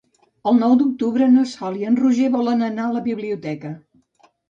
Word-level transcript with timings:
El 0.51 0.55
nou 0.61 0.73
d'octubre 0.79 1.27
na 1.35 1.45
Sol 1.53 1.79
i 1.83 1.87
en 1.91 2.01
Roger 2.01 2.33
volen 2.39 2.69
anar 2.73 2.89
a 2.91 2.99
la 2.99 3.07
biblioteca. 3.13 3.79